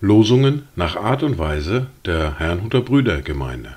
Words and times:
Losungen 0.00 0.68
nach 0.74 0.96
Art 0.96 1.22
und 1.22 1.36
Weise 1.36 1.88
der 2.06 2.38
Herrnhuter 2.38 2.80
Brüdergemeinde 2.80 3.76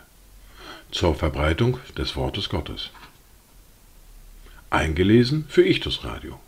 zur 0.91 1.13
Verbreitung 1.15 1.77
des 1.97 2.15
Wortes 2.15 2.47
Gottes. 2.47 2.91
Eingelesen 4.69 5.43
für 5.49 5.65
Ichtus 5.65 6.05
Radio. 6.05 6.39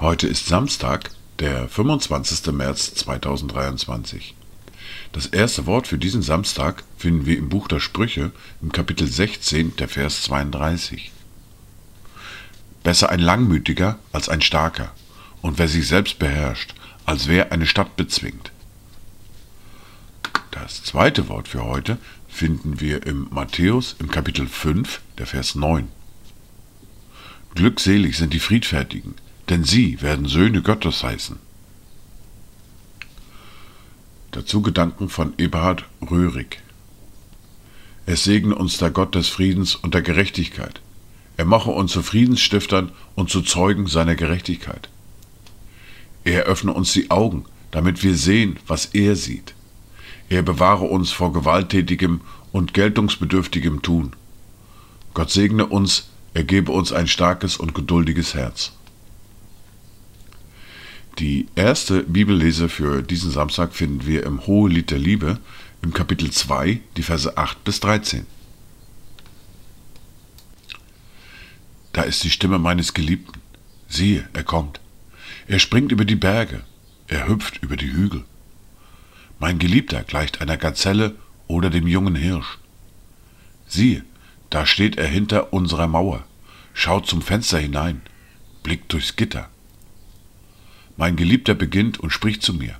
Heute 0.00 0.26
ist 0.26 0.46
Samstag, 0.46 1.12
der 1.38 1.68
25. 1.68 2.52
März 2.52 2.94
2023. 2.94 4.34
Das 5.12 5.26
erste 5.26 5.64
Wort 5.64 5.86
für 5.86 5.98
diesen 5.98 6.20
Samstag 6.20 6.84
finden 6.98 7.24
wir 7.24 7.38
im 7.38 7.48
Buch 7.48 7.68
der 7.68 7.80
Sprüche 7.80 8.32
im 8.60 8.70
Kapitel 8.70 9.06
16, 9.06 9.76
der 9.76 9.88
Vers 9.88 10.24
32. 10.24 11.10
Besser 12.84 13.08
ein 13.08 13.18
Langmütiger 13.18 13.98
als 14.12 14.28
ein 14.28 14.42
Starker, 14.42 14.92
und 15.40 15.58
wer 15.58 15.68
sich 15.68 15.88
selbst 15.88 16.18
beherrscht, 16.18 16.74
als 17.06 17.26
wer 17.26 17.50
eine 17.50 17.66
Stadt 17.66 17.96
bezwingt. 17.96 18.52
Das 20.50 20.84
zweite 20.84 21.28
Wort 21.28 21.48
für 21.48 21.64
heute 21.64 21.98
finden 22.28 22.80
wir 22.80 23.06
im 23.06 23.26
Matthäus 23.30 23.96
im 23.98 24.10
Kapitel 24.10 24.46
5, 24.46 25.00
der 25.18 25.26
Vers 25.26 25.54
9. 25.54 25.88
Glückselig 27.54 28.18
sind 28.18 28.34
die 28.34 28.38
Friedfertigen, 28.38 29.14
denn 29.48 29.64
sie 29.64 30.02
werden 30.02 30.26
Söhne 30.26 30.60
Gottes 30.60 31.02
heißen. 31.02 31.38
Dazu 34.32 34.60
Gedanken 34.60 35.08
von 35.08 35.32
Eberhard 35.38 35.86
Röhrig. 36.02 36.60
Es 38.04 38.24
segne 38.24 38.54
uns 38.54 38.76
der 38.76 38.90
Gott 38.90 39.14
des 39.14 39.28
Friedens 39.28 39.74
und 39.74 39.94
der 39.94 40.02
Gerechtigkeit. 40.02 40.82
Er 41.36 41.44
mache 41.44 41.70
uns 41.70 41.92
zu 41.92 42.02
Friedensstiftern 42.02 42.92
und 43.14 43.30
zu 43.30 43.42
Zeugen 43.42 43.86
seiner 43.86 44.14
Gerechtigkeit. 44.14 44.88
Er 46.24 46.44
öffne 46.44 46.72
uns 46.72 46.92
die 46.92 47.10
Augen, 47.10 47.44
damit 47.70 48.02
wir 48.02 48.14
sehen, 48.14 48.58
was 48.66 48.86
er 48.86 49.16
sieht. 49.16 49.54
Er 50.28 50.42
bewahre 50.42 50.84
uns 50.84 51.10
vor 51.10 51.32
gewalttätigem 51.32 52.20
und 52.52 52.72
geltungsbedürftigem 52.72 53.82
Tun. 53.82 54.14
Gott 55.12 55.30
segne 55.30 55.66
uns, 55.66 56.08
er 56.34 56.44
gebe 56.44 56.72
uns 56.72 56.92
ein 56.92 57.08
starkes 57.08 57.56
und 57.56 57.74
geduldiges 57.74 58.34
Herz. 58.34 58.72
Die 61.18 61.46
erste 61.54 62.02
Bibellese 62.02 62.68
für 62.68 63.02
diesen 63.02 63.30
Samstag 63.30 63.72
finden 63.72 64.06
wir 64.06 64.24
im 64.24 64.46
Hohelied 64.46 64.90
der 64.90 64.98
Liebe 64.98 65.38
im 65.82 65.92
Kapitel 65.92 66.30
2, 66.30 66.80
die 66.96 67.02
Verse 67.02 67.36
8 67.36 67.62
bis 67.62 67.78
13. 67.80 68.26
ist 72.04 72.24
die 72.24 72.30
Stimme 72.30 72.58
meines 72.58 72.94
Geliebten. 72.94 73.40
Siehe, 73.88 74.28
er 74.32 74.44
kommt. 74.44 74.80
Er 75.46 75.58
springt 75.58 75.92
über 75.92 76.04
die 76.04 76.16
Berge, 76.16 76.64
er 77.06 77.28
hüpft 77.28 77.62
über 77.62 77.76
die 77.76 77.92
Hügel. 77.92 78.24
Mein 79.38 79.58
Geliebter 79.58 80.02
gleicht 80.02 80.40
einer 80.40 80.56
Gazelle 80.56 81.16
oder 81.46 81.70
dem 81.70 81.86
jungen 81.86 82.14
Hirsch. 82.14 82.58
Siehe, 83.66 84.04
da 84.50 84.64
steht 84.66 84.96
er 84.96 85.06
hinter 85.06 85.52
unserer 85.52 85.86
Mauer, 85.86 86.24
schaut 86.72 87.06
zum 87.06 87.22
Fenster 87.22 87.58
hinein, 87.58 88.02
blickt 88.62 88.92
durchs 88.92 89.16
Gitter. 89.16 89.50
Mein 90.96 91.16
Geliebter 91.16 91.54
beginnt 91.54 91.98
und 91.98 92.10
spricht 92.10 92.42
zu 92.42 92.54
mir. 92.54 92.78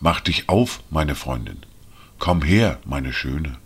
Mach 0.00 0.20
dich 0.20 0.48
auf, 0.48 0.82
meine 0.90 1.14
Freundin, 1.14 1.58
komm 2.18 2.42
her, 2.42 2.78
meine 2.84 3.12
Schöne. 3.12 3.58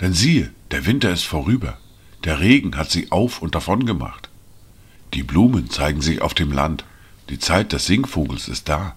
Denn 0.00 0.12
siehe, 0.12 0.52
der 0.70 0.86
Winter 0.86 1.10
ist 1.10 1.24
vorüber, 1.24 1.78
der 2.24 2.40
Regen 2.40 2.76
hat 2.76 2.90
sie 2.90 3.12
auf 3.12 3.42
und 3.42 3.54
davon 3.54 3.86
gemacht. 3.86 4.28
Die 5.12 5.22
Blumen 5.22 5.70
zeigen 5.70 6.00
sich 6.00 6.22
auf 6.22 6.34
dem 6.34 6.52
Land, 6.52 6.84
die 7.30 7.38
Zeit 7.38 7.72
des 7.72 7.86
Singvogels 7.86 8.48
ist 8.48 8.68
da, 8.68 8.94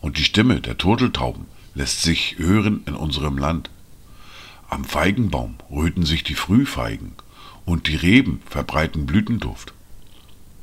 und 0.00 0.18
die 0.18 0.24
Stimme 0.24 0.60
der 0.60 0.78
Turteltauben 0.78 1.46
lässt 1.74 2.02
sich 2.02 2.36
hören 2.38 2.82
in 2.86 2.94
unserem 2.94 3.38
Land. 3.38 3.70
Am 4.68 4.84
Feigenbaum 4.84 5.56
röten 5.70 6.04
sich 6.04 6.22
die 6.22 6.34
Frühfeigen, 6.34 7.12
und 7.64 7.86
die 7.86 7.96
Reben 7.96 8.40
verbreiten 8.46 9.04
Blütenduft. 9.04 9.74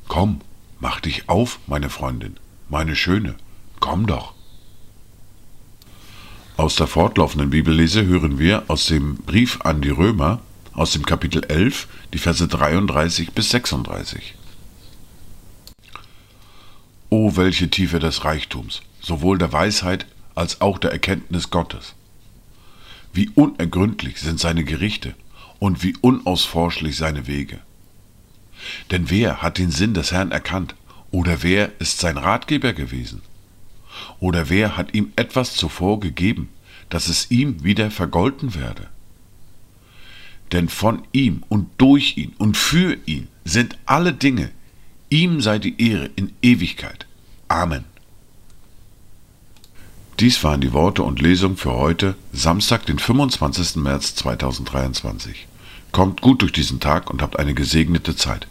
Komm, 0.07 0.41
mach 0.79 0.99
dich 0.99 1.29
auf, 1.29 1.59
meine 1.67 1.89
Freundin, 1.89 2.37
meine 2.67 2.95
Schöne, 2.95 3.35
komm 3.79 4.07
doch. 4.07 4.33
Aus 6.57 6.75
der 6.75 6.87
fortlaufenden 6.87 7.51
Bibellese 7.51 8.05
hören 8.05 8.39
wir 8.39 8.63
aus 8.69 8.87
dem 8.87 9.17
Brief 9.17 9.61
an 9.61 9.81
die 9.81 9.89
Römer, 9.89 10.41
aus 10.75 10.91
dem 10.91 11.05
Kapitel 11.05 11.43
11, 11.45 11.87
die 12.13 12.17
Verse 12.17 12.45
33 12.47 13.31
bis 13.31 13.49
36. 13.49 14.35
O 17.09 17.35
welche 17.35 17.69
Tiefe 17.69 17.99
des 17.99 18.25
Reichtums, 18.25 18.81
sowohl 19.01 19.37
der 19.37 19.53
Weisheit 19.53 20.05
als 20.35 20.59
auch 20.59 20.77
der 20.77 20.91
Erkenntnis 20.91 21.49
Gottes. 21.49 21.95
Wie 23.13 23.29
unergründlich 23.29 24.19
sind 24.19 24.39
seine 24.39 24.65
Gerichte 24.65 25.15
und 25.59 25.81
wie 25.81 25.95
unausforschlich 26.01 26.97
seine 26.97 27.27
Wege. 27.27 27.59
Denn 28.91 29.09
wer 29.09 29.41
hat 29.41 29.57
den 29.57 29.71
Sinn 29.71 29.93
des 29.93 30.11
Herrn 30.11 30.31
erkannt, 30.31 30.75
oder 31.11 31.43
wer 31.43 31.71
ist 31.79 31.99
sein 31.99 32.17
Ratgeber 32.17 32.73
gewesen? 32.73 33.21
Oder 34.19 34.49
wer 34.49 34.75
hat 34.75 34.93
ihm 34.93 35.13
etwas 35.15 35.53
zuvor 35.53 36.01
gegeben, 36.01 36.49
dass 36.89 37.07
es 37.07 37.31
ihm 37.31 37.63
wieder 37.63 37.89
vergolten 37.91 38.55
werde? 38.55 38.89
Denn 40.51 40.69
von 40.69 41.01
ihm 41.11 41.43
und 41.49 41.69
durch 41.77 42.17
ihn 42.17 42.33
und 42.37 42.57
für 42.57 42.97
ihn 43.05 43.27
sind 43.43 43.77
alle 43.85 44.13
Dinge, 44.13 44.51
Ihm 45.09 45.39
sei 45.39 45.59
die 45.59 45.81
Ehre 45.81 46.09
in 46.15 46.33
Ewigkeit. 46.41 47.05
Amen. 47.47 47.85
Dies 50.19 50.43
waren 50.43 50.61
die 50.61 50.73
Worte 50.73 51.03
und 51.03 51.21
Lesung 51.21 51.57
für 51.57 51.73
heute, 51.73 52.15
Samstag, 52.33 52.85
den 52.85 52.99
25. 52.99 53.75
März 53.77 54.15
2023. 54.15 55.47
Kommt 55.91 56.21
gut 56.21 56.41
durch 56.41 56.53
diesen 56.53 56.79
Tag 56.79 57.09
und 57.09 57.21
habt 57.21 57.37
eine 57.37 57.53
gesegnete 57.53 58.15
Zeit. 58.15 58.47